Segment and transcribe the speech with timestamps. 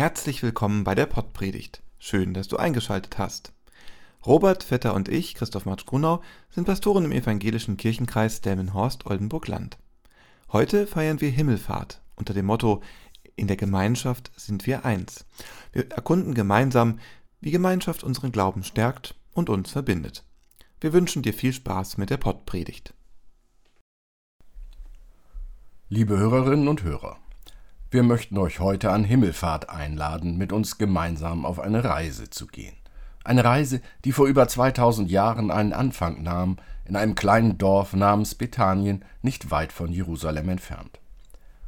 [0.00, 1.82] Herzlich willkommen bei der Pottpredigt.
[1.98, 3.52] Schön, dass du eingeschaltet hast.
[4.24, 9.76] Robert Vetter und ich, Christoph Marsch Grunau, sind Pastoren im evangelischen Kirchenkreis Delmenhorst-Oldenburg-Land.
[10.52, 12.82] Heute feiern wir Himmelfahrt unter dem Motto
[13.36, 15.26] In der Gemeinschaft sind wir eins.
[15.70, 16.98] Wir erkunden gemeinsam,
[17.42, 20.24] wie Gemeinschaft unseren Glauben stärkt und uns verbindet.
[20.80, 22.94] Wir wünschen dir viel Spaß mit der Pottpredigt.
[25.90, 27.18] Liebe Hörerinnen und Hörer,
[27.90, 32.76] wir möchten euch heute an Himmelfahrt einladen, mit uns gemeinsam auf eine Reise zu gehen.
[33.24, 38.34] Eine Reise, die vor über 2000 Jahren einen Anfang nahm, in einem kleinen Dorf namens
[38.34, 41.00] Bethanien, nicht weit von Jerusalem entfernt.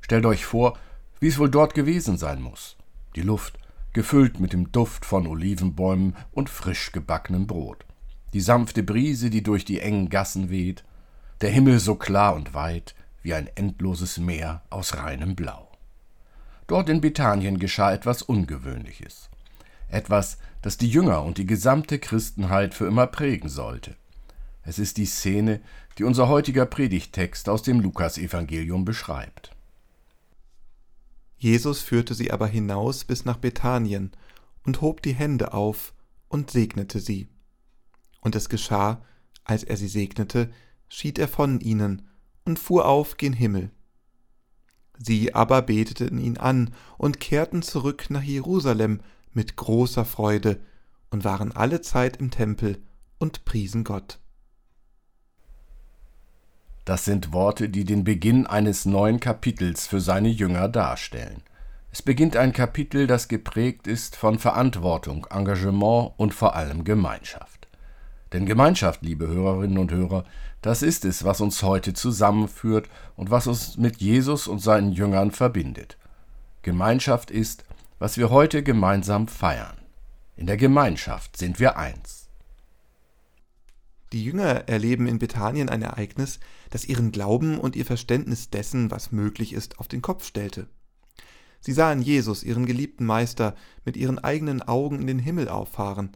[0.00, 0.78] Stellt euch vor,
[1.20, 2.76] wie es wohl dort gewesen sein muss.
[3.14, 3.58] Die Luft,
[3.92, 7.84] gefüllt mit dem Duft von Olivenbäumen und frisch gebackenem Brot.
[8.32, 10.84] Die sanfte Brise, die durch die engen Gassen weht.
[11.40, 15.65] Der Himmel so klar und weit wie ein endloses Meer aus reinem Blau.
[16.66, 19.30] Dort in Bethanien geschah etwas Ungewöhnliches.
[19.88, 23.94] Etwas, das die Jünger und die gesamte Christenheit für immer prägen sollte.
[24.62, 25.60] Es ist die Szene,
[25.96, 29.52] die unser heutiger Predigttext aus dem Lukasevangelium beschreibt.
[31.38, 34.10] Jesus führte sie aber hinaus bis nach Bethanien
[34.64, 35.94] und hob die Hände auf
[36.28, 37.28] und segnete sie.
[38.20, 39.04] Und es geschah,
[39.44, 40.50] als er sie segnete,
[40.88, 42.08] schied er von ihnen
[42.44, 43.70] und fuhr auf gen Himmel.
[44.98, 49.00] Sie aber beteten ihn an und kehrten zurück nach Jerusalem
[49.32, 50.60] mit großer Freude
[51.10, 52.78] und waren alle Zeit im Tempel
[53.18, 54.18] und priesen Gott.
[56.84, 61.42] Das sind Worte, die den Beginn eines neuen Kapitels für seine Jünger darstellen.
[61.90, 67.55] Es beginnt ein Kapitel, das geprägt ist von Verantwortung, Engagement und vor allem Gemeinschaft.
[68.36, 70.26] Denn Gemeinschaft, liebe Hörerinnen und Hörer,
[70.60, 72.86] das ist es, was uns heute zusammenführt
[73.16, 75.96] und was uns mit Jesus und seinen Jüngern verbindet.
[76.60, 77.64] Gemeinschaft ist,
[77.98, 79.78] was wir heute gemeinsam feiern.
[80.36, 82.28] In der Gemeinschaft sind wir eins.
[84.12, 86.38] Die Jünger erleben in Bethanien ein Ereignis,
[86.68, 90.68] das ihren Glauben und ihr Verständnis dessen, was möglich ist, auf den Kopf stellte.
[91.60, 93.54] Sie sahen Jesus, ihren geliebten Meister,
[93.86, 96.14] mit ihren eigenen Augen in den Himmel auffahren,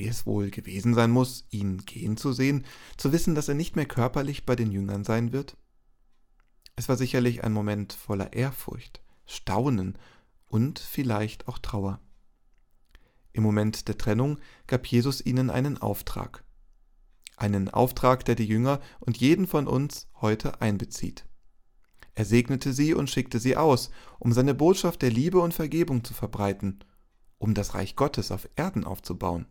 [0.00, 2.64] wie es wohl gewesen sein muss, ihn gehen zu sehen,
[2.96, 5.58] zu wissen, dass er nicht mehr körperlich bei den Jüngern sein wird?
[6.74, 9.98] Es war sicherlich ein Moment voller Ehrfurcht, Staunen
[10.46, 12.00] und vielleicht auch Trauer.
[13.34, 16.44] Im Moment der Trennung gab Jesus ihnen einen Auftrag.
[17.36, 21.26] Einen Auftrag, der die Jünger und jeden von uns heute einbezieht.
[22.14, 26.14] Er segnete sie und schickte sie aus, um seine Botschaft der Liebe und Vergebung zu
[26.14, 26.78] verbreiten,
[27.36, 29.46] um das Reich Gottes auf Erden aufzubauen.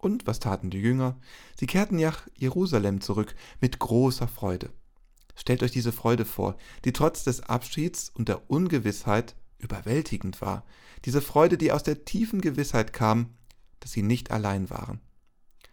[0.00, 1.16] Und was taten die Jünger?
[1.58, 4.70] Sie kehrten nach Jerusalem zurück mit großer Freude.
[5.34, 10.64] Stellt euch diese Freude vor, die trotz des Abschieds und der Ungewissheit überwältigend war.
[11.04, 13.34] Diese Freude, die aus der tiefen Gewissheit kam,
[13.80, 15.00] dass sie nicht allein waren.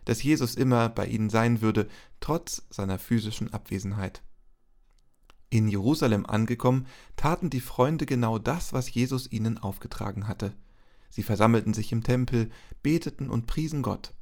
[0.05, 1.87] Dass Jesus immer bei ihnen sein würde,
[2.19, 4.21] trotz seiner physischen Abwesenheit.
[5.49, 10.53] In Jerusalem angekommen, taten die Freunde genau das, was Jesus ihnen aufgetragen hatte.
[11.13, 12.49] Sie versammelten sich im Tempel,
[12.81, 14.15] beteten und priesen Gott.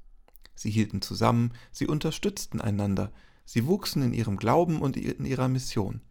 [0.56, 3.14] Sie hielten zusammen, sie unterstützten einander,
[3.46, 6.02] sie wuchsen in ihrem Glauben und in ihrer Mission.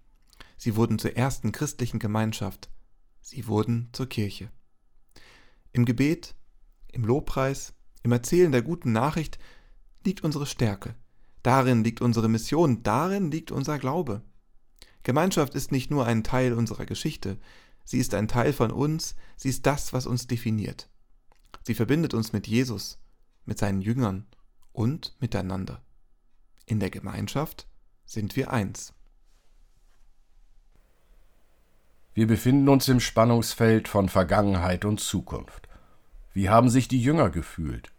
[0.56, 2.70] Sie wurden zur ersten christlichen Gemeinschaft.
[3.20, 4.50] Sie wurden zur Kirche.
[5.74, 6.34] Im Gebet,
[6.90, 9.38] im Lobpreis, im Erzählen der guten Nachricht
[10.02, 10.94] liegt unsere Stärke.
[11.42, 14.22] Darin liegt unsere Mission, darin liegt unser Glaube.
[15.02, 17.38] Gemeinschaft ist nicht nur ein Teil unserer Geschichte,
[17.84, 20.88] Sie ist ein Teil von uns, sie ist das, was uns definiert.
[21.62, 22.98] Sie verbindet uns mit Jesus,
[23.44, 24.26] mit seinen Jüngern
[24.72, 25.82] und miteinander.
[26.66, 27.66] In der Gemeinschaft
[28.06, 28.94] sind wir eins.
[32.12, 35.68] Wir befinden uns im Spannungsfeld von Vergangenheit und Zukunft.
[36.32, 37.92] Wie haben sich die Jünger gefühlt?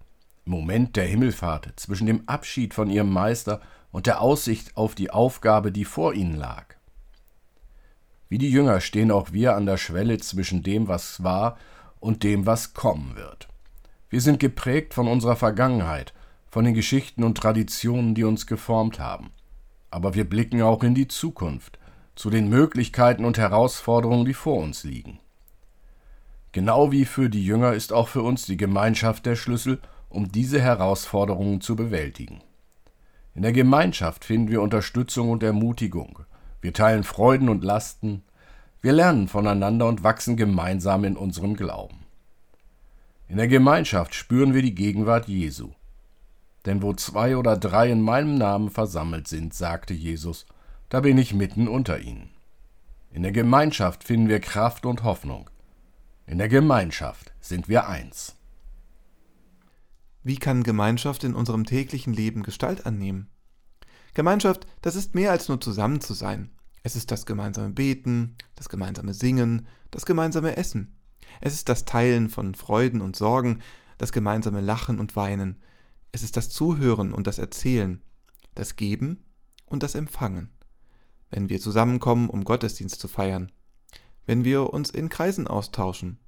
[0.46, 3.62] Im Moment der Himmelfahrt, zwischen dem Abschied von ihrem Meister
[3.92, 6.71] und der Aussicht auf die Aufgabe, die vor ihnen lag.
[8.32, 11.58] Wie die Jünger stehen auch wir an der Schwelle zwischen dem, was war,
[12.00, 13.50] und dem, was kommen wird.
[14.10, 16.14] Wir sind geprägt von unserer Vergangenheit,
[16.50, 19.32] von den Geschichten und Traditionen, die uns geformt haben.
[19.90, 21.78] Aber wir blicken auch in die Zukunft,
[22.16, 25.20] zu den Möglichkeiten und Herausforderungen, die vor uns liegen.
[26.54, 30.62] Genau wie für die Jünger ist auch für uns die Gemeinschaft der Schlüssel, um diese
[30.62, 32.40] Herausforderungen zu bewältigen.
[33.36, 36.20] In der Gemeinschaft finden wir Unterstützung und Ermutigung,
[36.62, 38.24] wir teilen Freuden und Lasten.
[38.82, 42.06] Wir lernen voneinander und wachsen gemeinsam in unserem Glauben.
[43.28, 45.72] In der Gemeinschaft spüren wir die Gegenwart Jesu.
[46.66, 50.46] Denn wo zwei oder drei in meinem Namen versammelt sind, sagte Jesus,
[50.90, 52.30] da bin ich mitten unter ihnen.
[53.12, 55.50] In der Gemeinschaft finden wir Kraft und Hoffnung.
[56.28, 58.36] In der Gemeinschaft sind wir eins.
[60.24, 63.28] Wie kann Gemeinschaft in unserem täglichen Leben Gestalt annehmen?
[64.14, 66.50] Gemeinschaft, das ist mehr als nur zusammen zu sein.
[66.84, 70.98] Es ist das gemeinsame Beten, das gemeinsame Singen, das gemeinsame Essen.
[71.40, 73.62] Es ist das Teilen von Freuden und Sorgen,
[73.98, 75.62] das gemeinsame Lachen und Weinen.
[76.12, 78.02] Es ist das Zuhören und das Erzählen,
[78.56, 79.24] das Geben
[79.66, 80.50] und das Empfangen.
[81.30, 83.52] Wenn wir zusammenkommen, um Gottesdienst zu feiern,
[84.26, 86.20] wenn wir uns in Kreisen austauschen,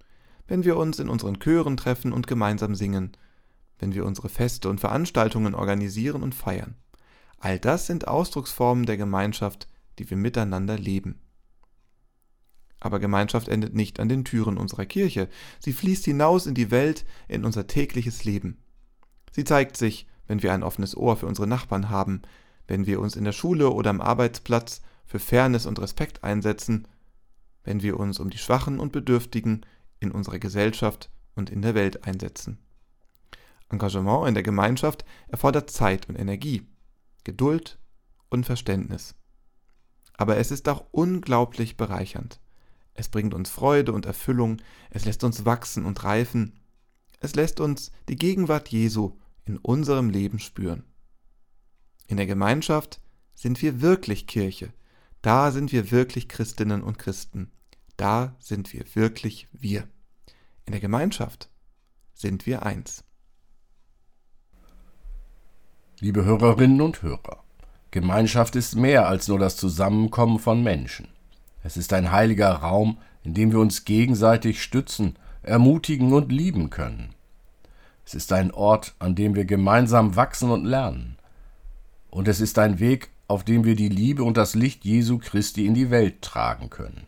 [0.48, 3.12] wenn wir uns in unseren Chören treffen und gemeinsam singen,
[3.80, 6.76] wenn wir unsere Feste und Veranstaltungen organisieren und feiern.
[7.44, 9.68] All das sind Ausdrucksformen der Gemeinschaft,
[10.00, 11.20] die wir miteinander leben.
[12.80, 15.28] Aber Gemeinschaft endet nicht an den Türen unserer Kirche,
[15.60, 18.60] sie fließt hinaus in die Welt, in unser tägliches Leben.
[19.34, 22.22] Sie zeigt sich, wenn wir ein offenes Ohr für unsere Nachbarn haben,
[22.66, 26.88] wenn wir uns in der Schule oder am Arbeitsplatz für Fairness und Respekt einsetzen,
[27.66, 29.66] wenn wir uns um die Schwachen und Bedürftigen
[30.00, 32.60] in unserer Gesellschaft und in der Welt einsetzen.
[33.68, 36.66] Engagement in der Gemeinschaft erfordert Zeit und Energie,
[37.24, 37.80] Geduld
[38.30, 39.16] und Verständnis.
[40.16, 42.40] Aber es ist auch unglaublich bereichernd.
[42.94, 46.60] Es bringt uns Freude und Erfüllung, es lässt uns wachsen und reifen,
[47.20, 50.84] es lässt uns die Gegenwart Jesu in unserem Leben spüren.
[52.08, 53.02] In der Gemeinschaft
[53.34, 54.74] sind wir wirklich Kirche,
[55.22, 57.52] da sind wir wirklich Christinnen und Christen,
[57.98, 59.88] da sind wir wirklich wir.
[60.66, 61.50] In der Gemeinschaft
[62.14, 63.04] sind wir eins.
[66.04, 67.38] Liebe Hörerinnen und Hörer,
[67.92, 71.08] Gemeinschaft ist mehr als nur das Zusammenkommen von Menschen.
[71.64, 77.16] Es ist ein heiliger Raum, in dem wir uns gegenseitig stützen, ermutigen und lieben können.
[78.06, 81.16] Es ist ein Ort, an dem wir gemeinsam wachsen und lernen.
[82.10, 85.66] Und es ist ein Weg, auf dem wir die Liebe und das Licht Jesu Christi
[85.66, 87.04] in die Welt tragen können.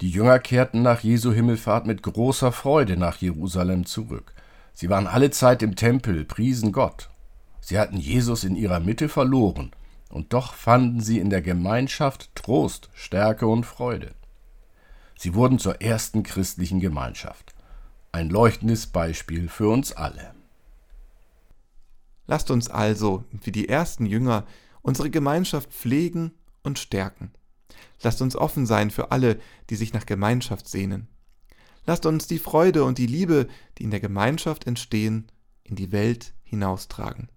[0.00, 4.32] Die Jünger kehrten nach Jesu Himmelfahrt mit großer Freude nach Jerusalem zurück.
[4.72, 7.10] Sie waren alle Zeit im Tempel, priesen Gott.
[7.60, 9.70] Sie hatten Jesus in ihrer Mitte verloren,
[10.08, 14.14] und doch fanden sie in der Gemeinschaft Trost, Stärke und Freude.
[15.16, 17.54] Sie wurden zur ersten christlichen Gemeinschaft.
[18.10, 20.34] Ein leuchtendes Beispiel für uns alle.
[22.26, 24.46] Lasst uns also, wie die ersten Jünger,
[24.82, 26.32] unsere Gemeinschaft pflegen
[26.62, 27.32] und stärken.
[28.02, 31.08] Lasst uns offen sein für alle, die sich nach Gemeinschaft sehnen.
[31.86, 33.48] Lasst uns die Freude und die Liebe,
[33.78, 35.30] die in der Gemeinschaft entstehen,
[35.64, 37.28] in die Welt hinaustragen.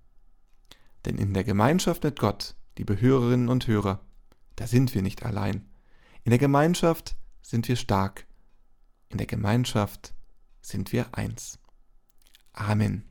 [1.06, 4.00] Denn in der Gemeinschaft mit Gott, liebe Hörerinnen und Hörer,
[4.56, 5.70] da sind wir nicht allein.
[6.24, 8.26] In der Gemeinschaft sind wir stark.
[9.10, 10.14] In der Gemeinschaft
[10.62, 11.60] sind wir eins.
[12.54, 13.04] Amen.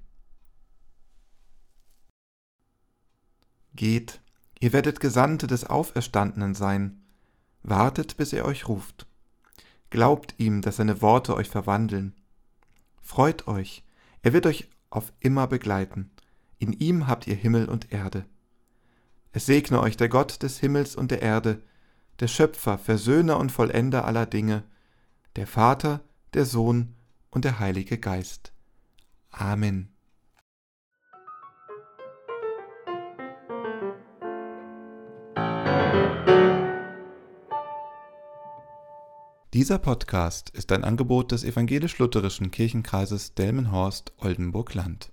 [3.75, 4.21] Geht,
[4.61, 7.03] ihr werdet Gesandte des Auferstandenen sein,
[7.62, 9.06] wartet, bis er euch ruft.
[9.91, 12.15] Glaubt ihm, dass seine Worte euch verwandeln.
[13.03, 13.85] Freut euch,
[14.23, 16.11] er wird euch auf immer begleiten.
[16.62, 18.25] In ihm habt ihr Himmel und Erde.
[19.32, 21.60] Es segne euch der Gott des Himmels und der Erde,
[22.20, 24.63] der Schöpfer, Versöhner und Vollender aller Dinge,
[25.34, 26.94] der Vater, der Sohn
[27.32, 28.53] und der Heilige Geist.
[29.31, 29.89] Amen.
[39.53, 45.11] Dieser Podcast ist ein Angebot des evangelisch-lutherischen Kirchenkreises Delmenhorst-Oldenburg-Land.